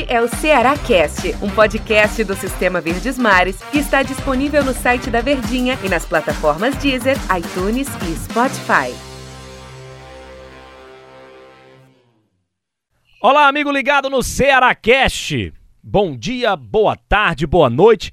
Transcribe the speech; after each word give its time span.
Este 0.00 0.12
é 0.14 0.22
o 0.22 0.28
Ceará 0.28 0.78
Cast, 0.78 1.34
um 1.42 1.50
podcast 1.50 2.24
do 2.24 2.34
Sistema 2.34 2.80
Verdes 2.80 3.18
Mares 3.18 3.60
que 3.70 3.78
está 3.78 4.02
disponível 4.02 4.64
no 4.64 4.72
site 4.72 5.10
da 5.10 5.20
Verdinha 5.20 5.78
e 5.84 5.90
nas 5.90 6.06
plataformas 6.06 6.74
Deezer, 6.76 7.16
iTunes 7.36 7.86
e 8.08 8.16
Spotify. 8.16 8.94
Olá, 13.20 13.46
amigo 13.46 13.70
ligado 13.70 14.08
no 14.08 14.22
Ceará 14.22 14.74
Cast. 14.74 15.52
Bom 15.82 16.16
dia, 16.16 16.56
boa 16.56 16.96
tarde, 16.96 17.46
boa 17.46 17.68
noite. 17.68 18.10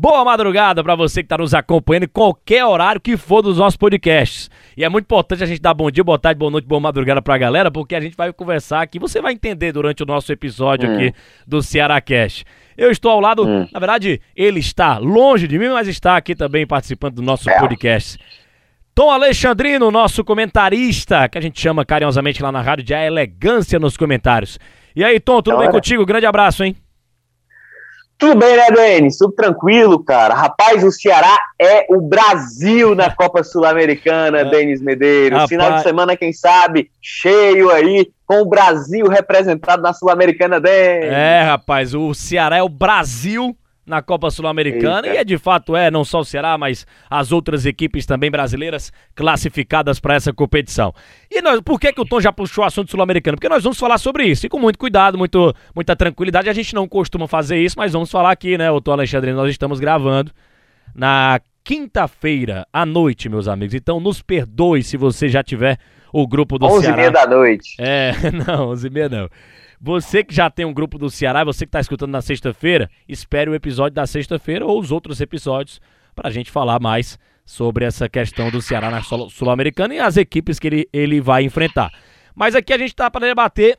Boa 0.00 0.24
madrugada 0.24 0.82
para 0.82 0.94
você 0.94 1.20
que 1.20 1.26
está 1.26 1.36
nos 1.36 1.52
acompanhando 1.52 2.04
em 2.04 2.08
qualquer 2.08 2.64
horário 2.64 2.98
que 2.98 3.18
for 3.18 3.42
dos 3.42 3.58
nossos 3.58 3.76
podcasts. 3.76 4.50
E 4.74 4.82
é 4.82 4.88
muito 4.88 5.04
importante 5.04 5.44
a 5.44 5.46
gente 5.46 5.60
dar 5.60 5.74
bom 5.74 5.90
dia, 5.90 6.02
boa 6.02 6.18
tarde, 6.18 6.38
boa 6.38 6.50
noite, 6.50 6.66
boa 6.66 6.80
madrugada 6.80 7.20
para 7.20 7.34
a 7.34 7.36
galera, 7.36 7.70
porque 7.70 7.94
a 7.94 8.00
gente 8.00 8.16
vai 8.16 8.32
conversar 8.32 8.80
aqui. 8.80 8.98
Você 8.98 9.20
vai 9.20 9.34
entender 9.34 9.72
durante 9.72 10.02
o 10.02 10.06
nosso 10.06 10.32
episódio 10.32 10.88
hum. 10.88 10.94
aqui 10.94 11.12
do 11.46 11.62
Ceará 11.62 12.00
Cast. 12.00 12.46
Eu 12.78 12.90
estou 12.90 13.10
ao 13.10 13.20
lado, 13.20 13.46
hum. 13.46 13.68
na 13.70 13.78
verdade, 13.78 14.22
ele 14.34 14.58
está 14.58 14.96
longe 14.96 15.46
de 15.46 15.58
mim, 15.58 15.68
mas 15.68 15.86
está 15.86 16.16
aqui 16.16 16.34
também 16.34 16.66
participando 16.66 17.16
do 17.16 17.22
nosso 17.22 17.50
é. 17.50 17.60
podcast. 17.60 18.18
Tom 18.94 19.10
Alexandrino, 19.10 19.90
nosso 19.90 20.24
comentarista, 20.24 21.28
que 21.28 21.36
a 21.36 21.42
gente 21.42 21.60
chama 21.60 21.84
carinhosamente 21.84 22.42
lá 22.42 22.50
na 22.50 22.62
rádio 22.62 22.86
de 22.86 22.94
A 22.94 23.04
Elegância 23.04 23.78
nos 23.78 23.98
comentários. 23.98 24.58
E 24.96 25.04
aí, 25.04 25.20
Tom, 25.20 25.42
tudo 25.42 25.58
bem 25.58 25.70
contigo? 25.70 26.06
Grande 26.06 26.24
abraço, 26.24 26.64
hein? 26.64 26.74
Tudo 28.20 28.38
bem, 28.38 28.54
né, 28.54 28.66
Denis? 28.70 29.16
Tudo 29.16 29.32
tranquilo, 29.32 30.04
cara. 30.04 30.34
Rapaz, 30.34 30.84
o 30.84 30.92
Ceará 30.92 31.38
é 31.58 31.86
o 31.88 32.02
Brasil 32.02 32.94
na 32.94 33.10
Copa 33.10 33.42
Sul-Americana, 33.42 34.40
é. 34.40 34.44
Denis 34.44 34.82
Medeiros. 34.82 35.38
Rapaz... 35.38 35.48
Final 35.48 35.72
de 35.72 35.82
semana, 35.82 36.14
quem 36.14 36.30
sabe, 36.30 36.90
cheio 37.00 37.70
aí, 37.70 38.12
com 38.26 38.42
o 38.42 38.44
Brasil 38.44 39.08
representado 39.08 39.82
na 39.82 39.94
Sul-Americana, 39.94 40.60
Denis. 40.60 41.10
É, 41.10 41.42
rapaz, 41.44 41.94
o 41.94 42.12
Ceará 42.12 42.58
é 42.58 42.62
o 42.62 42.68
Brasil 42.68 43.56
na 43.90 44.00
Copa 44.00 44.30
Sul-Americana 44.30 45.08
e 45.08 45.16
é 45.16 45.24
de 45.24 45.36
fato 45.36 45.74
é 45.74 45.90
não 45.90 46.04
só 46.04 46.20
o 46.20 46.24
Ceará, 46.24 46.56
mas 46.56 46.86
as 47.10 47.32
outras 47.32 47.66
equipes 47.66 48.06
também 48.06 48.30
brasileiras 48.30 48.92
classificadas 49.16 49.98
para 49.98 50.14
essa 50.14 50.32
competição. 50.32 50.94
E 51.28 51.42
nós, 51.42 51.60
por 51.60 51.78
que 51.80 51.92
que 51.92 52.00
o 52.00 52.04
Tom 52.04 52.20
já 52.20 52.32
puxou 52.32 52.62
o 52.62 52.66
assunto 52.66 52.90
sul-americano? 52.90 53.36
Porque 53.36 53.48
nós 53.48 53.64
vamos 53.64 53.78
falar 53.78 53.98
sobre 53.98 54.24
isso 54.24 54.46
e 54.46 54.48
com 54.48 54.60
muito 54.60 54.78
cuidado, 54.78 55.18
muito 55.18 55.52
muita 55.74 55.96
tranquilidade. 55.96 56.48
A 56.48 56.52
gente 56.52 56.72
não 56.72 56.86
costuma 56.86 57.26
fazer 57.26 57.58
isso, 57.58 57.76
mas 57.76 57.92
vamos 57.92 58.10
falar 58.10 58.30
aqui, 58.30 58.56
né, 58.56 58.70
o 58.70 58.80
Tom 58.80 58.92
Alexandre, 58.92 59.32
nós 59.32 59.50
estamos 59.50 59.80
gravando 59.80 60.30
na 60.94 61.40
quinta-feira 61.64 62.66
à 62.72 62.84
noite, 62.84 63.28
meus 63.28 63.48
amigos. 63.48 63.74
Então 63.74 64.00
nos 64.00 64.22
perdoe 64.22 64.82
se 64.82 64.96
você 64.96 65.28
já 65.28 65.42
tiver 65.42 65.78
o 66.12 66.26
grupo 66.26 66.58
do 66.58 66.66
11 66.66 66.80
Ceará. 66.80 67.02
11 67.02 67.08
h 67.08 67.10
da 67.10 67.34
noite. 67.34 67.76
É, 67.78 68.12
não, 68.46 68.68
11 68.70 68.86
h 68.88 69.08
não. 69.08 69.28
Você 69.80 70.22
que 70.22 70.34
já 70.34 70.50
tem 70.50 70.66
um 70.66 70.74
grupo 70.74 70.98
do 70.98 71.08
Ceará, 71.08 71.42
você 71.42 71.64
que 71.64 71.68
está 71.68 71.80
escutando 71.80 72.10
na 72.10 72.20
sexta-feira, 72.20 72.90
espere 73.08 73.48
o 73.48 73.54
episódio 73.54 73.94
da 73.94 74.06
sexta-feira 74.06 74.66
ou 74.66 74.78
os 74.78 74.92
outros 74.92 75.20
episódios 75.20 75.80
para 76.14 76.28
a 76.28 76.30
gente 76.30 76.50
falar 76.50 76.78
mais 76.78 77.18
sobre 77.46 77.84
essa 77.84 78.08
questão 78.08 78.50
do 78.50 78.60
Ceará 78.60 78.90
na 78.90 79.02
Sul-Americana 79.02 79.94
e 79.94 79.98
as 79.98 80.16
equipes 80.16 80.58
que 80.58 80.68
ele, 80.68 80.88
ele 80.92 81.20
vai 81.20 81.44
enfrentar. 81.44 81.90
Mas 82.34 82.54
aqui 82.54 82.72
a 82.72 82.78
gente 82.78 82.90
está 82.90 83.10
para 83.10 83.26
debater 83.26 83.78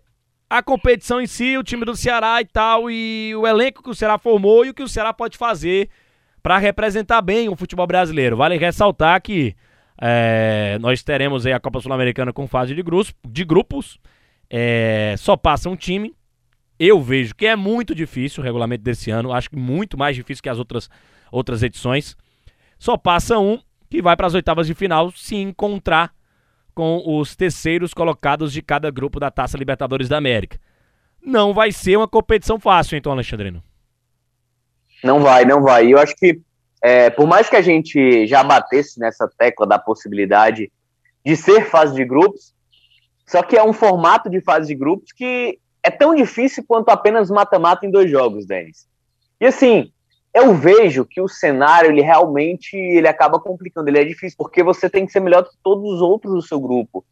a 0.50 0.62
competição 0.62 1.22
em 1.22 1.28
si, 1.28 1.58
o 1.58 1.64
time 1.64 1.86
do 1.86 1.96
Ceará 1.96 2.42
e 2.42 2.46
tal, 2.46 2.90
e 2.92 3.34
o 3.36 3.48
elenco 3.48 3.82
que 3.82 3.90
o 3.90 3.96
Ceará 3.96 4.18
formou 4.18 4.66
e 4.66 4.72
o 4.72 4.74
que 4.74 4.84
o 4.84 4.88
Ceará 4.88 5.14
pode 5.14 5.38
fazer 5.38 5.88
para 6.42 6.58
representar 6.58 7.22
bem 7.22 7.50
o 7.50 7.56
futebol 7.56 7.88
brasileiro. 7.88 8.38
Vale 8.38 8.58
ressaltar 8.58 9.22
que 9.22 9.56
é, 10.02 10.78
nós 10.82 11.04
teremos 11.04 11.46
aí 11.46 11.54
a 11.54 11.60
Copa 11.60 11.80
Sul-Americana 11.80 12.34
com 12.34 12.48
fase 12.48 12.74
de 12.74 12.82
grupos, 12.82 13.14
de 13.28 13.46
grupos 13.46 14.00
é, 14.50 15.16
só 15.18 15.38
passa 15.38 15.70
um 15.70 15.76
time. 15.76 16.14
Eu 16.78 17.02
vejo 17.02 17.34
que 17.34 17.46
é 17.46 17.56
muito 17.56 17.96
difícil 17.96 18.42
o 18.42 18.44
regulamento 18.44 18.84
desse 18.84 19.10
ano. 19.12 19.32
Acho 19.32 19.50
que 19.50 19.56
muito 19.56 19.98
mais 19.98 20.16
difícil 20.16 20.44
que 20.44 20.50
as 20.50 20.58
outras, 20.58 20.90
outras 21.32 21.64
edições. 21.64 22.18
Só 22.78 22.98
passa 22.98 23.40
um 23.40 23.60
que 23.90 24.02
vai 24.02 24.18
para 24.18 24.28
as 24.28 24.34
oitavas 24.34 24.68
de 24.68 24.74
final 24.74 25.12
se 25.12 25.36
encontrar 25.36 26.12
com 26.74 27.02
os 27.06 27.36
terceiros 27.36 27.94
colocados 27.94 28.52
de 28.52 28.62
cada 28.62 28.90
grupo 28.90 29.20
da 29.20 29.30
Taça 29.30 29.58
Libertadores 29.58 30.10
da 30.10 30.18
América. 30.18 30.60
Não 31.24 31.54
vai 31.54 31.72
ser 31.72 31.98
uma 31.98 32.08
competição 32.08 32.60
fácil, 32.60 32.98
então, 32.98 33.12
Alexandrino. 33.12 33.62
Não 35.04 35.20
vai, 35.20 35.46
não 35.46 35.62
vai. 35.62 35.92
Eu 35.92 35.98
acho 35.98 36.16
que, 36.16 36.40
é, 36.82 37.10
por 37.10 37.28
mais 37.28 37.50
que 37.50 37.56
a 37.56 37.62
gente 37.62 38.26
já 38.28 38.44
batesse 38.44 39.00
nessa 39.00 39.28
tecla 39.38 39.66
da 39.66 39.80
possibilidade 39.80 40.72
de 41.26 41.36
ser 41.36 41.70
fase 41.70 41.94
de 41.94 42.06
grupos, 42.06 42.54
só 43.28 43.42
que 43.42 43.56
é 43.56 43.64
um 43.64 43.74
formato 43.74 44.30
de 44.30 44.42
fase 44.42 44.68
de 44.68 44.76
grupos 44.76 45.12
que 45.12 45.60
é 45.84 45.90
tão 45.90 46.14
difícil 46.14 46.64
quanto 46.68 46.90
apenas 46.90 47.30
mata-mata 47.30 47.86
em 47.86 47.92
dois 47.92 48.10
jogos, 48.10 48.46
Denis. 48.46 48.88
E 49.40 49.46
assim, 49.46 49.92
eu 50.34 50.54
vejo 50.54 51.06
que 51.06 51.20
o 51.20 51.28
cenário, 51.28 51.90
ele 51.90 52.02
realmente 52.02 52.76
ele 52.76 53.08
acaba 53.08 53.40
complicando, 53.40 53.90
ele 53.90 54.00
é 54.00 54.06
difícil, 54.06 54.38
porque 54.38 54.64
você 54.64 54.90
tem 54.90 55.06
que 55.06 55.12
ser 55.12 55.20
melhor 55.20 55.44
que 55.44 55.56
todos 55.64 55.94
os 55.94 56.02
outros 56.02 56.34
do 56.34 56.42
seu 56.42 56.60
grupo. 56.60 57.04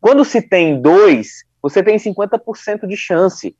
Quando 0.00 0.24
se 0.24 0.40
tem 0.40 0.80
dois, 0.80 1.44
você 1.62 1.82
tem 1.82 1.96
50% 1.96 2.86
de 2.86 2.96
chance. 2.96 3.56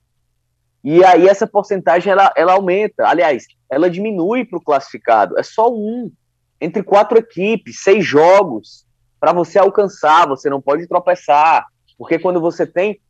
E 0.84 1.02
aí 1.02 1.26
essa 1.26 1.46
porcentagem, 1.46 2.12
ela, 2.12 2.30
ela 2.36 2.52
aumenta. 2.52 3.08
Aliás, 3.08 3.46
ela 3.70 3.88
diminui 3.88 4.44
para 4.44 4.58
o 4.58 4.62
classificado. 4.62 5.38
É 5.38 5.42
só 5.42 5.72
um. 5.72 6.12
Entre 6.60 6.82
quatro 6.82 7.18
equipes, 7.18 7.82
seis 7.82 8.06
jogos, 8.06 8.86
para 9.18 9.32
você 9.32 9.58
alcançar, 9.58 10.28
você 10.28 10.50
não 10.50 10.60
pode 10.60 10.86
tropeçar. 10.86 11.66
Porque 11.96 12.18
quando 12.18 12.40
você 12.40 12.66
tem 12.66 13.00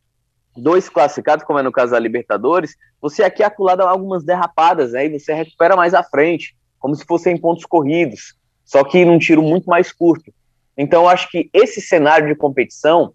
dois 0.55 0.87
classificados, 0.87 1.45
como 1.45 1.59
é 1.59 1.61
no 1.63 1.71
caso 1.71 1.91
da 1.91 1.99
Libertadores, 1.99 2.75
você 3.01 3.23
aqui 3.23 3.43
é 3.43 3.45
acolado 3.45 3.83
algumas 3.83 4.23
derrapadas, 4.23 4.95
aí 4.95 5.09
né, 5.09 5.19
você 5.19 5.33
recupera 5.33 5.75
mais 5.75 5.93
à 5.93 6.01
frente, 6.01 6.55
como 6.79 6.95
se 6.95 7.05
fossem 7.05 7.37
pontos 7.37 7.65
corridos, 7.65 8.35
só 8.63 8.83
que 8.83 9.03
num 9.03 9.19
tiro 9.19 9.41
muito 9.41 9.69
mais 9.69 9.91
curto. 9.91 10.33
Então, 10.77 11.03
eu 11.03 11.09
acho 11.09 11.29
que 11.29 11.49
esse 11.53 11.81
cenário 11.81 12.27
de 12.27 12.35
competição, 12.35 13.13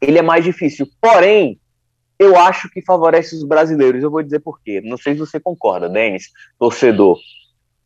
ele 0.00 0.18
é 0.18 0.22
mais 0.22 0.44
difícil. 0.44 0.86
Porém, 1.00 1.60
eu 2.18 2.36
acho 2.36 2.70
que 2.70 2.82
favorece 2.82 3.34
os 3.34 3.44
brasileiros. 3.44 4.02
Eu 4.02 4.10
vou 4.10 4.22
dizer 4.22 4.40
por 4.40 4.60
quê. 4.60 4.80
Não 4.82 4.96
sei 4.96 5.14
se 5.14 5.20
você 5.20 5.40
concorda, 5.40 5.88
Denis, 5.88 6.30
torcedor. 6.58 7.18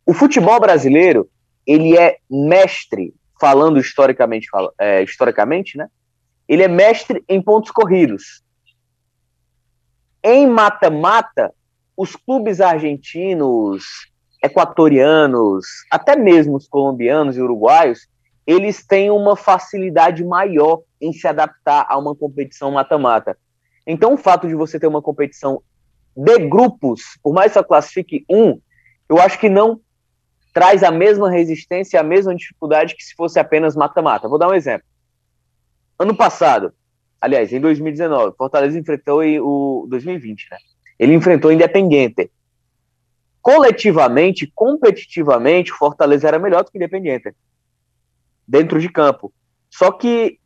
O 0.05 0.13
futebol 0.13 0.59
brasileiro, 0.59 1.29
ele 1.65 1.97
é 1.97 2.17
mestre, 2.29 3.13
falando 3.39 3.79
historicamente, 3.79 4.47
é, 4.79 5.03
historicamente, 5.03 5.77
né? 5.77 5.89
Ele 6.47 6.63
é 6.63 6.67
mestre 6.67 7.23
em 7.27 7.41
pontos 7.41 7.71
corridos. 7.71 8.41
Em 10.23 10.47
mata-mata, 10.47 11.53
os 11.95 12.15
clubes 12.15 12.61
argentinos, 12.61 13.83
equatorianos, 14.43 15.65
até 15.91 16.15
mesmo 16.15 16.55
os 16.55 16.67
colombianos 16.67 17.35
e 17.35 17.41
uruguaios, 17.41 18.07
eles 18.45 18.85
têm 18.85 19.11
uma 19.11 19.35
facilidade 19.35 20.23
maior 20.23 20.81
em 21.01 21.11
se 21.11 21.27
adaptar 21.27 21.85
a 21.89 21.97
uma 21.97 22.15
competição 22.15 22.71
mata-mata. 22.71 23.37
Então, 23.87 24.13
o 24.13 24.17
fato 24.17 24.49
de 24.49 24.53
você 24.53 24.77
ter 24.77 24.85
uma 24.85 25.01
competição 25.01 25.63
de 26.13 26.37
grupos, 26.39 27.17
por 27.23 27.33
mais 27.33 27.53
que 27.53 27.53
só 27.53 27.63
classifique 27.63 28.25
um, 28.29 28.59
eu 29.07 29.17
acho 29.17 29.39
que 29.39 29.47
não 29.47 29.79
traz 30.53 30.83
a 30.83 30.91
mesma 30.91 31.29
resistência, 31.29 31.99
a 31.99 32.03
mesma 32.03 32.35
dificuldade 32.35 32.95
que 32.95 33.03
se 33.03 33.15
fosse 33.15 33.39
apenas 33.39 33.75
mata-mata. 33.75 34.27
Vou 34.27 34.37
dar 34.37 34.49
um 34.49 34.53
exemplo. 34.53 34.85
Ano 35.97 36.15
passado, 36.15 36.73
aliás, 37.21 37.53
em 37.53 37.61
2019, 37.61 38.35
Fortaleza 38.35 38.77
enfrentou 38.77 39.21
o 39.21 39.87
2020, 39.87 40.47
né? 40.51 40.57
Ele 40.99 41.13
enfrentou 41.13 41.51
o 41.51 41.53
Independiente. 41.53 42.29
Coletivamente, 43.41 44.51
competitivamente, 44.53 45.71
Fortaleza 45.71 46.27
era 46.27 46.39
melhor 46.39 46.63
do 46.63 46.71
que 46.71 46.77
o 46.77 46.79
Independiente. 46.79 47.33
Dentro 48.45 48.81
de 48.81 48.89
campo. 48.89 49.31
Só 49.69 49.91
que 49.91 50.39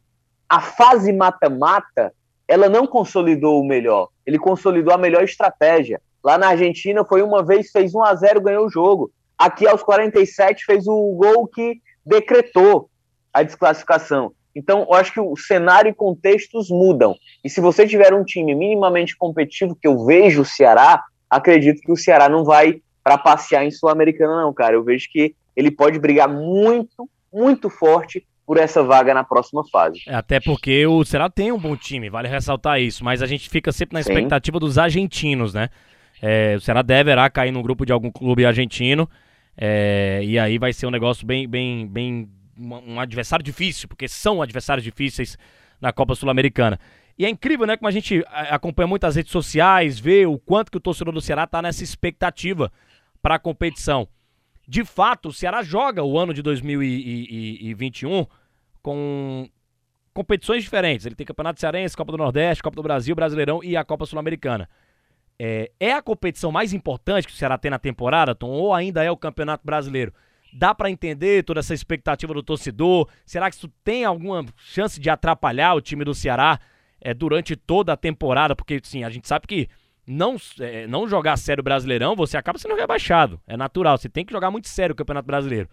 a 0.48 0.60
fase 0.60 1.12
mata-mata, 1.14 2.14
ela 2.52 2.68
não 2.68 2.86
consolidou 2.86 3.62
o 3.62 3.66
melhor. 3.66 4.10
Ele 4.26 4.38
consolidou 4.38 4.94
a 4.94 4.98
melhor 4.98 5.24
estratégia. 5.24 6.02
Lá 6.22 6.38
na 6.38 6.50
Argentina 6.50 7.06
foi 7.06 7.22
uma 7.22 7.42
vez, 7.42 7.72
fez 7.72 7.96
1 7.96 8.04
a 8.04 8.14
0 8.14 8.42
ganhou 8.42 8.66
o 8.66 8.70
jogo. 8.70 9.10
Aqui 9.38 9.66
aos 9.66 9.82
47 9.82 10.66
fez 10.66 10.86
o 10.86 11.16
gol 11.16 11.48
que 11.48 11.80
decretou 12.06 12.90
a 13.32 13.42
desclassificação. 13.42 14.34
Então, 14.54 14.82
eu 14.82 14.94
acho 14.96 15.14
que 15.14 15.20
o 15.22 15.38
cenário 15.38 15.92
e 15.92 15.94
contextos 15.94 16.70
mudam. 16.70 17.16
E 17.42 17.50
se 17.50 17.62
você 17.62 17.88
tiver 17.88 18.14
um 18.14 18.26
time 18.26 18.54
minimamente 18.54 19.16
competitivo, 19.16 19.74
que 19.74 19.88
eu 19.88 20.06
vejo 20.06 20.42
o 20.42 20.46
Ceará, 20.46 21.02
acredito 21.30 21.82
que 21.82 21.92
o 21.94 21.96
Ceará 21.96 22.28
não 22.28 22.44
vai 22.44 22.82
para 23.02 23.18
passear 23.18 23.64
em 23.64 23.72
Sul-Americana, 23.72 24.42
não, 24.42 24.54
cara. 24.54 24.76
Eu 24.76 24.84
vejo 24.84 25.08
que 25.10 25.34
ele 25.56 25.72
pode 25.72 25.98
brigar 26.00 26.28
muito, 26.28 27.10
muito 27.32 27.70
forte 27.70 28.28
por 28.52 28.58
essa 28.58 28.84
vaga 28.84 29.14
na 29.14 29.24
próxima 29.24 29.64
fase. 29.64 30.02
É, 30.06 30.14
até 30.14 30.38
porque 30.38 30.86
o 30.86 31.06
Ceará 31.06 31.30
tem 31.30 31.54
um 31.54 31.58
bom 31.58 31.74
time, 31.74 32.10
vale 32.10 32.28
ressaltar 32.28 32.82
isso, 32.82 33.02
mas 33.02 33.22
a 33.22 33.26
gente 33.26 33.50
fica 33.50 33.72
sempre 33.72 33.94
na 33.94 34.02
expectativa 34.02 34.58
Sim. 34.58 34.60
dos 34.60 34.78
argentinos, 34.78 35.54
né? 35.54 35.70
É, 36.22 36.56
o 36.58 36.60
Ceará 36.60 36.82
deverá 36.82 37.30
cair 37.30 37.54
no 37.54 37.64
grupo 37.64 37.86
de 37.86 37.94
algum 37.94 38.12
clube 38.12 38.46
argentino, 38.46 39.10
é, 39.56 40.20
e 40.26 40.38
aí 40.38 40.58
vai 40.58 40.74
ser 40.74 40.86
um 40.86 40.92
negócio 40.92 41.26
bem, 41.26 41.48
bem, 41.48 41.88
bem 41.88 42.30
um 42.60 43.00
adversário 43.00 43.42
difícil, 43.42 43.88
porque 43.88 44.10
são 44.10 44.42
adversários 44.42 44.84
difíceis 44.84 45.38
na 45.80 45.94
Copa 45.94 46.14
Sul-Americana. 46.14 46.78
E 47.18 47.26
é 47.26 47.30
incrível, 47.30 47.66
né? 47.66 47.78
Como 47.78 47.88
a 47.88 47.92
gente 47.92 48.22
acompanha 48.50 48.88
muitas 48.88 49.16
redes 49.16 49.32
sociais, 49.32 49.98
vê 49.98 50.26
o 50.26 50.38
quanto 50.38 50.70
que 50.70 50.78
o 50.78 50.82
torcedor 50.82 51.14
do 51.14 51.22
Ceará 51.22 51.46
está 51.46 51.62
nessa 51.62 51.86
expectativa 51.86 52.70
para 53.22 53.36
a 53.36 53.40
competição. 53.40 54.10
De 54.68 54.84
fato, 54.84 55.30
o 55.30 55.34
Ceará 55.34 55.64
joga 55.64 56.04
o 56.04 56.20
ano 56.20 56.34
de 56.34 56.42
2021 56.42 58.26
com 58.82 59.50
competições 60.14 60.64
diferentes. 60.64 61.06
Ele 61.06 61.16
tem 61.16 61.26
Campeonato 61.26 61.60
Cearense, 61.60 61.96
Copa 61.96 62.12
do 62.12 62.18
Nordeste, 62.18 62.64
Copa 62.64 62.76
do 62.76 62.84
Brasil, 62.84 63.16
Brasileirão 63.16 63.64
e 63.64 63.78
a 63.78 63.84
Copa 63.84 64.06
Sul-Americana. 64.06 64.70
É, 65.40 65.72
é, 65.80 65.94
a 65.94 66.02
competição 66.02 66.52
mais 66.52 66.72
importante 66.74 67.28
que 67.28 67.34
o 67.34 67.36
Ceará 67.36 67.58
tem 67.58 67.72
na 67.72 67.80
temporada, 67.80 68.36
Tom, 68.36 68.50
ou 68.50 68.74
ainda 68.74 69.04
é 69.04 69.10
o 69.10 69.18
Campeonato 69.18 69.66
Brasileiro? 69.66 70.14
Dá 70.54 70.76
para 70.76 70.92
entender 70.92 71.44
toda 71.44 71.62
essa 71.62 71.74
expectativa 71.74 72.34
do 72.34 72.44
torcedor? 72.44 73.08
Será 73.26 73.50
que 73.50 73.56
isso 73.56 73.72
tem 73.84 74.04
alguma 74.04 74.46
chance 74.58 75.00
de 75.00 75.10
atrapalhar 75.10 75.74
o 75.74 75.82
time 75.82 76.04
do 76.04 76.14
Ceará 76.14 76.60
é, 77.00 77.14
durante 77.14 77.56
toda 77.56 77.94
a 77.94 77.98
temporada? 77.98 78.56
Porque, 78.56 78.80
sim, 78.84 79.04
a 79.04 79.10
gente 79.10 79.28
sabe 79.28 79.48
que 79.48 79.68
não, 80.06 80.36
é, 80.60 80.86
não 80.88 81.08
jogar 81.08 81.38
sério 81.38 81.62
o 81.62 81.64
Brasileirão, 81.64 82.16
você 82.16 82.36
acaba 82.38 82.60
sendo 82.60 82.76
rebaixado. 82.76 83.40
É 83.48 83.56
natural, 83.56 83.98
você 83.98 84.10
tem 84.10 84.26
que 84.26 84.34
jogar 84.34 84.52
muito 84.52 84.68
sério 84.68 84.94
o 84.94 84.96
Campeonato 84.96 85.26
Brasileiro. 85.26 85.70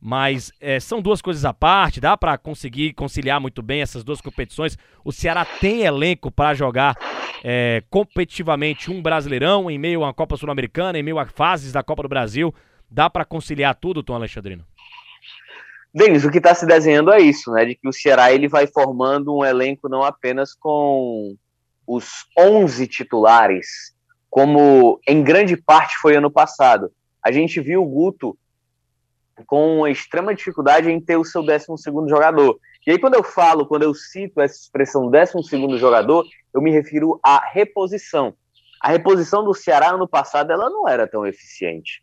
Mas 0.00 0.52
é, 0.60 0.78
são 0.78 1.00
duas 1.00 1.22
coisas 1.22 1.44
à 1.44 1.52
parte, 1.52 2.00
dá 2.00 2.16
para 2.16 2.36
conseguir 2.38 2.92
conciliar 2.92 3.40
muito 3.40 3.62
bem 3.62 3.80
essas 3.80 4.04
duas 4.04 4.20
competições. 4.20 4.76
O 5.04 5.12
Ceará 5.12 5.44
tem 5.44 5.82
elenco 5.82 6.30
para 6.30 6.54
jogar 6.54 6.94
é, 7.42 7.82
competitivamente 7.90 8.90
um 8.90 9.02
Brasileirão 9.02 9.70
em 9.70 9.78
meio 9.78 10.00
uma 10.00 10.12
Copa 10.14 10.36
Sul-Americana, 10.36 10.98
em 10.98 11.02
meio 11.02 11.18
a 11.18 11.26
fases 11.26 11.72
da 11.72 11.82
Copa 11.82 12.02
do 12.02 12.08
Brasil. 12.08 12.54
Dá 12.90 13.10
para 13.10 13.24
conciliar 13.24 13.74
tudo, 13.74 14.02
Tom 14.02 14.14
Alexandrino? 14.14 14.64
Denis, 15.92 16.24
o 16.24 16.30
que 16.30 16.38
está 16.38 16.54
se 16.54 16.66
desenhando 16.66 17.10
é 17.10 17.20
isso, 17.20 17.50
né? 17.52 17.64
De 17.64 17.74
que 17.74 17.88
o 17.88 17.92
Ceará 17.92 18.30
ele 18.30 18.48
vai 18.48 18.66
formando 18.66 19.34
um 19.34 19.44
elenco 19.44 19.88
não 19.88 20.02
apenas 20.02 20.52
com 20.52 21.34
os 21.86 22.26
11 22.38 22.86
titulares, 22.86 23.94
como 24.28 25.00
em 25.08 25.22
grande 25.22 25.56
parte 25.56 25.96
foi 25.96 26.14
ano 26.14 26.30
passado. 26.30 26.92
A 27.24 27.32
gente 27.32 27.60
viu 27.60 27.82
o 27.82 27.86
Guto 27.86 28.36
com 29.44 29.86
extrema 29.86 30.34
dificuldade 30.34 30.90
em 30.90 31.00
ter 31.00 31.16
o 31.16 31.24
seu 31.24 31.42
12 31.42 31.66
jogador. 32.08 32.58
E 32.86 32.92
aí, 32.92 32.98
quando 32.98 33.14
eu 33.14 33.22
falo, 33.22 33.66
quando 33.66 33.82
eu 33.82 33.92
cito 33.94 34.40
essa 34.40 34.54
expressão 34.54 35.10
12 35.10 35.78
jogador, 35.78 36.24
eu 36.54 36.62
me 36.62 36.70
refiro 36.70 37.18
à 37.22 37.44
reposição. 37.44 38.34
A 38.80 38.88
reposição 38.88 39.44
do 39.44 39.52
Ceará 39.52 39.90
ano 39.90 40.06
passado 40.06 40.52
ela 40.52 40.70
não 40.70 40.88
era 40.88 41.06
tão 41.06 41.26
eficiente. 41.26 42.02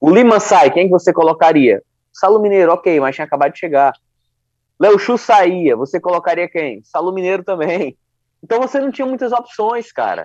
O 0.00 0.10
Lima 0.10 0.40
sai, 0.40 0.70
quem 0.70 0.88
você 0.88 1.12
colocaria? 1.12 1.82
Salo 2.12 2.40
Mineiro, 2.40 2.72
ok, 2.72 3.00
mas 3.00 3.14
tinha 3.14 3.24
acabado 3.24 3.52
de 3.52 3.58
chegar. 3.58 3.94
Léo 4.78 4.98
Chu 4.98 5.16
saía, 5.16 5.76
você 5.76 6.00
colocaria 6.00 6.48
quem? 6.48 6.82
Salo 6.84 7.12
Mineiro 7.12 7.42
também. 7.42 7.96
Então 8.44 8.60
você 8.60 8.80
não 8.80 8.90
tinha 8.90 9.06
muitas 9.06 9.30
opções, 9.30 9.92
cara. 9.92 10.24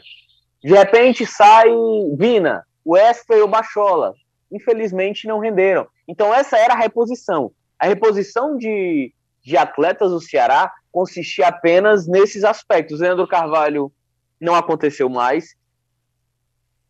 De 0.63 0.74
repente 0.74 1.24
sai 1.24 1.69
Vina, 2.18 2.66
Wesley 2.84 3.42
ou 3.42 3.48
Bachola. 3.48 4.16
Infelizmente 4.51 5.28
não 5.28 5.38
renderam. 5.38 5.86
Então 6.07 6.33
essa 6.33 6.57
era 6.57 6.74
a 6.74 6.77
reposição. 6.77 7.51
A 7.77 7.88
reposição 7.88 8.57
de, 8.57 9.13
de 9.44 9.57
atletas 9.57 10.12
do 10.12 10.21
Ceará 10.21 10.71
consistia 10.92 11.48
apenas 11.48 12.07
nesses 12.07 12.44
aspectos. 12.44 13.00
Leandro 13.00 13.27
Carvalho 13.27 13.92
não 14.39 14.56
aconteceu 14.56 15.09
mais. 15.09 15.56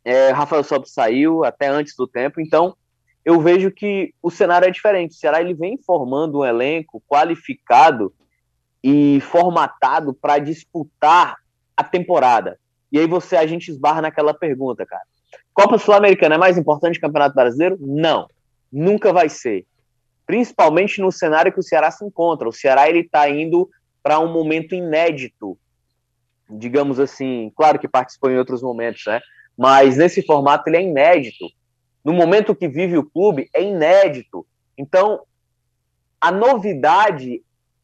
É, 0.05 0.31
Rafael 0.31 0.63
Sobis 0.63 0.93
saiu 0.93 1.43
até 1.43 1.67
antes 1.67 1.95
do 1.95 2.07
tempo. 2.07 2.39
Então 2.39 2.75
eu 3.25 3.41
vejo 3.41 3.71
que 3.71 4.13
o 4.21 4.31
cenário 4.31 4.67
é 4.67 4.71
diferente. 4.71 5.11
O 5.11 5.15
Ceará 5.15 5.41
ele 5.41 5.53
vem 5.53 5.77
formando 5.77 6.39
um 6.39 6.45
elenco 6.45 7.03
qualificado 7.07 8.13
e 8.81 9.19
formatado 9.21 10.13
para 10.13 10.39
disputar 10.39 11.37
a 11.75 11.83
temporada. 11.83 12.57
E 12.89 12.97
aí 12.97 13.05
você 13.05 13.35
a 13.35 13.45
gente 13.45 13.69
esbarra 13.69 14.01
naquela 14.01 14.33
pergunta, 14.33 14.85
cara. 14.85 15.03
Copa 15.53 15.77
Sul-Americana 15.77 16.35
é 16.35 16.37
mais 16.37 16.57
importante 16.57 16.95
que 16.95 17.01
Campeonato 17.01 17.35
Brasileiro? 17.35 17.77
Não, 17.81 18.29
nunca 18.71 19.13
vai 19.13 19.29
ser. 19.29 19.65
Principalmente 20.25 21.01
no 21.01 21.11
cenário 21.11 21.53
que 21.53 21.59
o 21.59 21.63
Ceará 21.63 21.89
se 21.89 22.03
encontra. 22.03 22.47
O 22.47 22.53
Ceará 22.53 22.89
ele 22.89 22.99
está 22.99 23.29
indo 23.29 23.69
para 24.03 24.19
um 24.19 24.31
momento 24.31 24.75
inédito, 24.75 25.57
digamos 26.49 26.99
assim. 26.99 27.51
Claro 27.55 27.79
que 27.79 27.87
participou 27.87 28.29
em 28.29 28.37
outros 28.37 28.61
momentos, 28.61 29.03
né? 29.05 29.19
Mas 29.57 29.97
nesse 29.97 30.25
formato 30.25 30.69
ele 30.69 30.77
é 30.77 30.83
inédito. 30.83 31.45
No 32.03 32.13
momento 32.13 32.55
que 32.55 32.67
vive 32.67 32.97
o 32.97 33.09
clube 33.09 33.49
é 33.53 33.63
inédito. 33.63 34.45
Então 34.77 35.21
a 36.19 36.31
novidade 36.31 37.41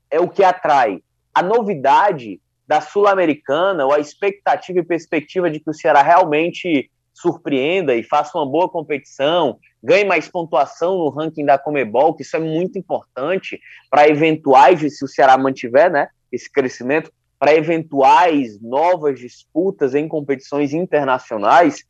é 0.10 0.20
o 0.20 0.30
que 0.30 0.44
atrai. 0.44 1.02
A 1.34 1.42
novidade 1.42 2.40
da 2.68 2.82
Sul-Americana, 2.82 3.86
ou 3.86 3.94
a 3.94 4.00
expectativa 4.00 4.80
e 4.80 4.84
perspectiva 4.84 5.50
de 5.50 5.60
que 5.60 5.70
o 5.70 5.74
Ceará 5.74 6.02
realmente 6.02 6.90
surpreenda 7.14 7.96
e 7.96 8.04
faça 8.04 8.38
uma 8.38 8.46
boa 8.46 8.70
competição, 8.70 9.60
ganhe 9.84 10.06
mais 10.06 10.30
pontuação 10.30 10.98
no 10.98 11.10
ranking 11.10 11.46
da 11.46 11.58
Comebol, 11.58 12.16
que 12.16 12.24
isso 12.24 12.38
é 12.38 12.40
muito 12.40 12.80
importante 12.80 13.60
para 13.90 14.08
eventuais, 14.08 14.80
se 14.98 15.04
o 15.04 15.08
Ceará 15.08 15.38
mantiver 15.38 15.92
né, 15.92 16.08
esse 16.32 16.50
crescimento, 16.50 17.12
para 17.38 17.54
eventuais 17.54 18.58
novas 18.62 19.20
disputas 19.20 19.94
em 19.94 20.08
competições 20.08 20.74
internacionais, 20.74 21.84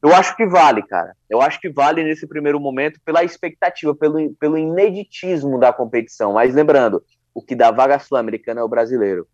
eu 0.00 0.14
acho 0.14 0.36
que 0.36 0.46
vale, 0.46 0.82
cara. 0.82 1.16
Eu 1.28 1.40
acho 1.40 1.60
que 1.60 1.68
vale 1.68 2.04
nesse 2.04 2.26
primeiro 2.26 2.60
momento 2.60 3.00
pela 3.04 3.24
expectativa, 3.24 3.94
pelo, 3.94 4.32
pelo 4.34 4.56
ineditismo 4.56 5.58
da 5.58 5.72
competição. 5.72 6.32
Mas 6.34 6.54
lembrando, 6.54 7.02
o 7.34 7.42
que 7.42 7.56
dá 7.56 7.70
vaga 7.70 7.98
sul-americana 7.98 8.60
é 8.60 8.64
o 8.64 8.68
brasileiro. 8.68 9.26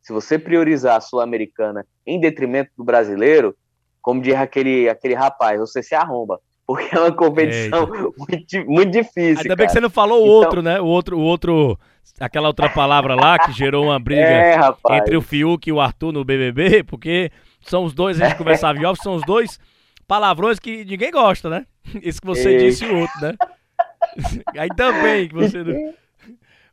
Se 0.00 0.12
você 0.12 0.38
priorizar 0.38 0.96
a 0.96 1.00
sul-americana 1.00 1.86
em 2.04 2.20
detrimento 2.20 2.72
do 2.76 2.84
brasileiro, 2.84 3.56
como 4.00 4.20
diz 4.20 4.34
aquele, 4.34 4.88
aquele 4.88 5.14
rapaz, 5.14 5.60
você 5.60 5.82
se 5.82 5.94
arromba. 5.94 6.40
Porque 6.66 6.94
é 6.94 7.00
uma 7.00 7.12
competição 7.12 7.86
muito, 7.86 8.66
muito, 8.66 8.90
difícil. 8.90 9.38
Ainda 9.38 9.42
cara. 9.42 9.56
bem 9.56 9.66
que 9.66 9.72
você 9.72 9.80
não 9.80 9.90
falou 9.90 10.20
o 10.20 10.22
então... 10.22 10.34
outro, 10.34 10.62
né? 10.62 10.80
O 10.80 10.86
outro, 10.86 11.18
o 11.18 11.22
outro, 11.22 11.78
aquela 12.20 12.48
outra 12.48 12.70
palavra 12.70 13.14
lá 13.14 13.38
que 13.38 13.52
gerou 13.52 13.86
uma 13.86 13.98
briga 13.98 14.22
é, 14.22 14.58
entre 14.96 15.16
o 15.16 15.22
Fiuk 15.22 15.68
e 15.68 15.72
o 15.72 15.80
Arthur 15.80 16.12
no 16.12 16.24
BBB, 16.24 16.84
porque 16.84 17.30
são 17.60 17.84
os 17.84 17.92
dois, 17.92 18.20
a 18.20 18.28
gente 18.28 18.38
conversava 18.38 18.78
em 18.78 18.84
off, 18.84 19.02
são 19.02 19.14
os 19.14 19.22
dois 19.22 19.58
palavrões 20.06 20.58
que 20.58 20.84
ninguém 20.84 21.10
gosta, 21.10 21.48
né? 21.48 21.66
Isso 22.02 22.20
que 22.20 22.26
você 22.26 22.58
disse 22.58 22.84
e 22.84 22.88
o 22.88 23.00
outro, 23.00 23.20
né? 23.20 23.34
Aí 24.56 24.68
também 24.76 25.28
que 25.28 25.34
você. 25.34 25.94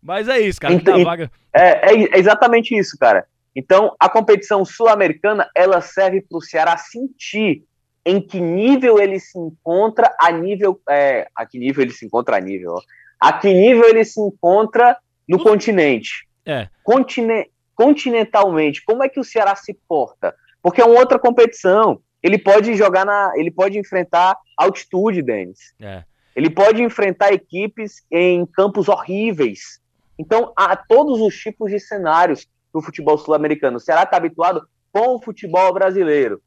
Mas 0.01 0.27
é 0.29 0.39
isso, 0.39 0.61
cara. 0.61 0.73
Então, 0.73 1.03
vaga... 1.03 1.29
é, 1.53 1.93
é, 1.93 2.17
exatamente 2.17 2.73
isso, 2.73 2.97
cara. 2.97 3.25
Então, 3.53 3.93
a 3.99 4.07
competição 4.07 4.63
sul-americana 4.63 5.49
ela 5.53 5.81
serve 5.81 6.21
para 6.21 6.37
o 6.37 6.41
Ceará 6.41 6.77
sentir 6.77 7.65
em 8.05 8.21
que 8.21 8.39
nível 8.39 8.99
ele 8.99 9.19
se 9.19 9.37
encontra 9.37 10.13
a 10.19 10.31
nível. 10.31 10.79
É, 10.89 11.27
a 11.35 11.45
que 11.45 11.59
nível 11.59 11.83
ele 11.83 11.91
se 11.91 12.05
encontra 12.05 12.37
a 12.37 12.39
nível? 12.39 12.73
Ó, 12.73 12.81
a 13.19 13.33
que 13.33 13.53
nível 13.53 13.87
ele 13.89 14.03
se 14.05 14.19
encontra 14.19 14.97
no 15.27 15.37
uh, 15.37 15.43
continente. 15.43 16.27
É. 16.45 16.69
Contine, 16.83 17.49
continentalmente, 17.75 18.83
como 18.83 19.03
é 19.03 19.09
que 19.09 19.19
o 19.19 19.23
Ceará 19.23 19.55
se 19.55 19.77
porta? 19.87 20.33
Porque 20.61 20.81
é 20.81 20.85
uma 20.85 20.99
outra 20.99 21.19
competição. 21.19 22.01
Ele 22.21 22.37
pode 22.37 22.75
jogar 22.75 23.05
na. 23.05 23.31
Ele 23.35 23.51
pode 23.51 23.77
enfrentar 23.77 24.37
altitude, 24.57 25.21
Denis. 25.21 25.73
É. 25.79 26.03
Ele 26.35 26.49
pode 26.49 26.81
enfrentar 26.81 27.33
equipes 27.33 28.03
em 28.11 28.45
campos 28.45 28.87
horríveis. 28.87 29.79
Então, 30.17 30.51
há 30.55 30.75
todos 30.75 31.21
os 31.21 31.35
tipos 31.35 31.71
de 31.71 31.79
cenários 31.79 32.47
do 32.73 32.81
futebol 32.81 33.17
sul-americano. 33.17 33.77
O 33.77 33.79
Ceará 33.79 34.03
está 34.03 34.17
habituado 34.17 34.67
com 34.91 35.15
o 35.15 35.21
futebol 35.21 35.73
brasileiro. 35.73 36.41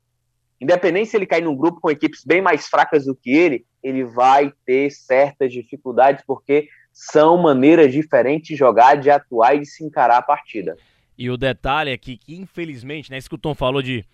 Independente 0.63 1.11
se 1.11 1.17
ele 1.17 1.27
cair 1.27 1.43
num 1.43 1.57
grupo 1.57 1.81
com 1.81 1.91
equipes 1.91 2.25
bem 2.25 2.41
mais 2.41 2.69
fracas 2.69 3.05
do 3.05 3.17
que 3.17 3.31
ele, 3.31 3.67
ele 3.83 4.05
vai 4.05 4.53
ter 4.65 4.91
certas 4.91 5.53
dificuldades, 5.53 6.23
porque 6.25 6.69
são 6.93 7.37
maneiras 7.37 7.93
diferentes 7.93 8.47
de 8.47 8.55
jogar, 8.55 8.95
de 8.95 9.11
atuar 9.11 9.57
e 9.57 9.61
de 9.61 9.67
se 9.67 9.83
encarar 9.83 10.19
a 10.19 10.23
partida. 10.23 10.77
E 11.19 11.29
o 11.29 11.37
detalhe 11.37 11.91
é 11.91 11.99
que, 11.99 12.21
infelizmente, 12.29 13.11
né, 13.11 13.19
isso 13.19 13.29
que 13.29 13.35
o 13.35 13.39
Tom 13.39 13.57
falou 13.57 13.83
de 13.83 14.05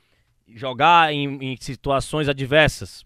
jogar 0.49 1.13
em, 1.13 1.53
em 1.53 1.57
situações 1.61 2.31
adversas, 2.31 3.05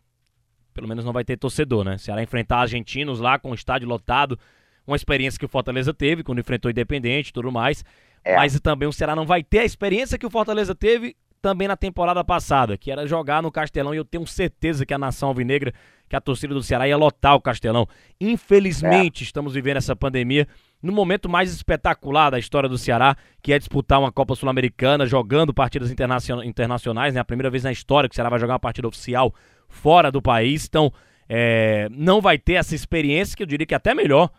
pelo 0.72 0.86
menos 0.86 1.04
não 1.04 1.12
vai 1.12 1.24
ter 1.24 1.36
torcedor, 1.36 1.82
né? 1.82 1.98
Ceará 1.98 2.22
enfrentar 2.22 2.58
argentinos 2.58 3.18
lá 3.18 3.40
com 3.40 3.50
o 3.50 3.54
estádio 3.54 3.88
lotado, 3.88 4.38
uma 4.86 4.94
experiência 4.94 5.36
que 5.36 5.44
o 5.44 5.48
Fortaleza 5.48 5.92
teve 5.92 6.22
quando 6.22 6.38
enfrentou 6.38 6.68
o 6.68 6.70
Independente 6.70 7.30
e 7.30 7.32
tudo 7.32 7.50
mais. 7.50 7.84
É. 8.24 8.36
Mas 8.36 8.58
também 8.60 8.88
o 8.88 8.92
Ceará 8.92 9.16
não 9.16 9.26
vai 9.26 9.42
ter 9.42 9.58
a 9.58 9.64
experiência 9.64 10.16
que 10.16 10.26
o 10.26 10.30
Fortaleza 10.30 10.76
teve 10.76 11.16
também 11.42 11.66
na 11.66 11.76
temporada 11.76 12.22
passada, 12.22 12.78
que 12.78 12.90
era 12.90 13.06
jogar 13.06 13.42
no 13.42 13.50
Castelão, 13.50 13.92
e 13.92 13.96
eu 13.96 14.04
tenho 14.04 14.24
certeza 14.26 14.86
que 14.86 14.94
a 14.94 14.98
nação 14.98 15.28
alvinegra, 15.28 15.74
que 16.08 16.14
a 16.14 16.20
torcida 16.20 16.54
do 16.54 16.62
Ceará 16.62 16.86
ia 16.86 16.96
lotar 16.96 17.34
o 17.34 17.40
Castelão. 17.40 17.86
Infelizmente, 18.20 19.22
é. 19.22 19.24
estamos 19.24 19.52
vivendo 19.54 19.78
essa 19.78 19.96
pandemia 19.96 20.46
no 20.80 20.92
momento 20.92 21.28
mais 21.28 21.52
espetacular 21.52 22.30
da 22.30 22.38
história 22.38 22.68
do 22.68 22.78
Ceará, 22.78 23.16
que 23.42 23.52
é 23.52 23.58
disputar 23.58 23.98
uma 23.98 24.12
Copa 24.12 24.36
Sul-Americana, 24.36 25.04
jogando 25.04 25.52
partidas 25.52 25.90
internacionais, 25.90 27.14
né? 27.14 27.20
A 27.20 27.24
primeira 27.24 27.50
vez 27.50 27.64
na 27.64 27.72
história 27.72 28.08
que 28.08 28.14
o 28.14 28.16
Ceará 28.16 28.30
vai 28.30 28.38
jogar 28.38 28.54
uma 28.54 28.60
partida 28.60 28.86
oficial 28.86 29.34
fora 29.68 30.10
do 30.10 30.22
país. 30.22 30.66
Então, 30.66 30.92
é, 31.28 31.88
não 31.90 32.20
vai 32.20 32.38
ter 32.38 32.54
essa 32.54 32.74
experiência, 32.74 33.36
que 33.36 33.42
eu 33.42 33.46
diria 33.46 33.66
que 33.66 33.74
é 33.74 33.76
até 33.76 33.94
melhor 33.94 34.30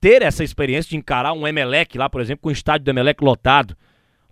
ter 0.00 0.22
essa 0.22 0.44
experiência 0.44 0.90
de 0.90 0.96
encarar 0.96 1.32
um 1.32 1.46
Emelec 1.46 1.98
lá, 1.98 2.08
por 2.08 2.20
exemplo, 2.20 2.42
com 2.42 2.48
o 2.48 2.52
estádio 2.52 2.84
do 2.84 2.90
Emelec 2.90 3.22
lotado. 3.22 3.76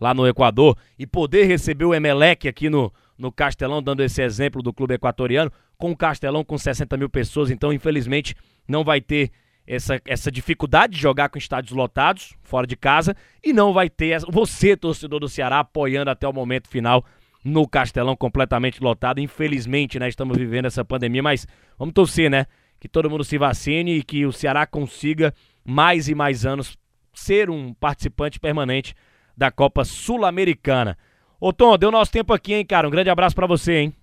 Lá 0.01 0.13
no 0.15 0.27
Equador 0.27 0.77
e 0.99 1.07
poder 1.07 1.45
receber 1.45 1.85
o 1.85 1.95
Emelec 1.95 2.47
aqui 2.49 2.69
no, 2.69 2.93
no 3.19 3.33
Castelão, 3.33 3.83
dando 3.83 4.03
esse 4.03 4.23
exemplo 4.23 4.63
do 4.63 4.73
clube 4.73 4.95
equatoriano, 4.95 5.51
com 5.79 5.91
o 5.91 5.97
Castelão 5.97 6.45
com 6.45 6.57
60 6.57 6.97
mil 6.97 7.09
pessoas, 7.09 7.51
então 7.51 7.73
infelizmente 7.73 8.35
não 8.69 8.85
vai 8.85 9.01
ter 9.01 9.31
essa, 9.67 10.01
essa 10.07 10.31
dificuldade 10.31 10.95
de 10.95 11.01
jogar 11.01 11.29
com 11.29 11.39
estádios 11.39 11.73
lotados, 11.73 12.35
fora 12.43 12.67
de 12.67 12.77
casa, 12.77 13.17
e 13.43 13.53
não 13.53 13.73
vai 13.73 13.91
ter 13.91 14.21
você, 14.31 14.77
torcedor 14.77 15.21
do 15.21 15.29
Ceará, 15.29 15.61
apoiando 15.61 16.11
até 16.11 16.27
o 16.27 16.33
momento 16.33 16.69
final 16.69 17.05
no 17.45 17.67
Castelão 17.67 18.17
completamente 18.17 18.83
lotado. 18.83 19.21
Infelizmente, 19.21 19.99
né, 19.99 20.09
estamos 20.09 20.37
vivendo 20.37 20.67
essa 20.67 20.85
pandemia, 20.85 21.23
mas 21.23 21.47
vamos 21.79 21.95
torcer, 21.95 22.31
né, 22.31 22.47
que 22.79 22.89
todo 22.89 23.11
mundo 23.11 23.25
se 23.25 23.39
vacine 23.39 23.99
e 23.99 24.03
que 24.03 24.25
o 24.25 24.33
Ceará 24.33 24.67
consiga 24.67 25.35
mais 25.65 26.09
e 26.09 26.15
mais 26.15 26.47
anos 26.47 26.77
ser 27.13 27.51
um 27.51 27.73
participante 27.75 28.39
permanente 28.39 28.95
da 29.37 29.51
Copa 29.51 29.85
Sul-Americana. 29.85 30.97
Ô 31.41 31.53
Tom, 31.53 31.77
deu 31.77 31.91
nosso 31.91 32.11
tempo 32.11 32.33
aqui, 32.33 32.55
hein, 32.55 32.65
cara. 32.65 32.89
Um 32.89 32.91
grande 32.91 33.11
abraço 33.11 33.37
para 33.37 33.47
você, 33.47 33.75
hein. 33.75 33.95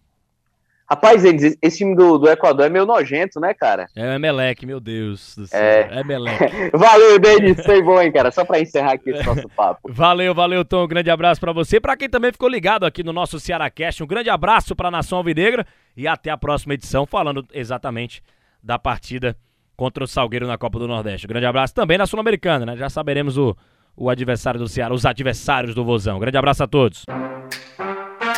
Rapaz, 0.89 1.23
esse 1.23 1.77
time 1.77 1.95
do, 1.95 2.19
do 2.19 2.29
Equador 2.29 2.65
é 2.65 2.69
meio 2.69 2.85
nojento, 2.85 3.39
né, 3.39 3.53
cara? 3.53 3.87
É 3.95 4.03
o 4.03 4.13
Emelec, 4.13 4.63
meu 4.65 4.79
Deus 4.79 5.35
do 5.35 5.47
céu. 5.47 5.59
É, 5.59 5.89
é 5.89 5.99
Emelec. 6.01 6.37
valeu, 6.77 7.17
Denis, 7.17 7.65
foi 7.65 7.81
bom, 7.81 7.99
hein, 7.99 8.11
cara? 8.11 8.29
Só 8.31 8.45
pra 8.45 8.59
encerrar 8.59 8.93
aqui 8.93 9.09
esse 9.09 9.25
nosso 9.25 9.49
papo. 9.49 9.89
Valeu, 9.91 10.35
valeu, 10.35 10.63
Tom. 10.63 10.83
Um 10.83 10.87
grande 10.87 11.09
abraço 11.09 11.39
para 11.39 11.51
você. 11.51 11.79
Para 11.79 11.97
quem 11.97 12.09
também 12.09 12.31
ficou 12.31 12.49
ligado 12.49 12.85
aqui 12.85 13.01
no 13.01 13.13
nosso 13.13 13.39
Cearacast, 13.39 14.03
um 14.03 14.07
grande 14.07 14.29
abraço 14.29 14.75
pra 14.75 14.91
Nação 14.91 15.17
Alvinegra 15.17 15.65
e 15.95 16.07
até 16.07 16.29
a 16.29 16.37
próxima 16.37 16.73
edição, 16.73 17.05
falando 17.05 17.45
exatamente 17.53 18.21
da 18.61 18.77
partida 18.77 19.35
contra 19.75 20.03
o 20.03 20.07
Salgueiro 20.07 20.45
na 20.45 20.57
Copa 20.57 20.77
do 20.77 20.87
Nordeste. 20.87 21.25
Um 21.25 21.29
grande 21.29 21.45
abraço 21.45 21.73
também 21.73 21.97
na 21.97 22.05
Sul-Americana, 22.05 22.65
né? 22.65 22.77
Já 22.77 22.89
saberemos 22.89 23.37
o, 23.37 23.55
o 23.95 24.09
adversário 24.09 24.59
do 24.59 24.67
Ceará, 24.67 24.93
os 24.93 25.05
adversários 25.05 25.75
do 25.75 25.83
Vozão. 25.83 26.19
Grande 26.19 26.37
abraço 26.37 26.63
a 26.63 26.67
todos. 26.67 27.03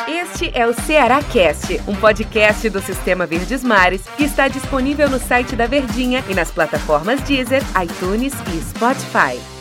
Este 0.07 0.51
é 0.53 0.67
o 0.67 0.73
Ceará 0.73 1.23
Cast, 1.23 1.79
um 1.87 1.95
podcast 1.95 2.69
do 2.69 2.81
Sistema 2.81 3.25
Verdes 3.25 3.63
Mares 3.63 4.05
que 4.17 4.23
está 4.23 4.47
disponível 4.47 5.09
no 5.09 5.17
site 5.17 5.55
da 5.55 5.65
Verdinha 5.65 6.23
e 6.29 6.33
nas 6.33 6.51
plataformas 6.51 7.21
Deezer, 7.21 7.61
iTunes 7.81 8.33
e 8.53 8.61
Spotify. 8.61 9.54